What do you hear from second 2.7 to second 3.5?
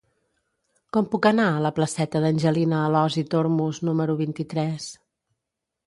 Alòs i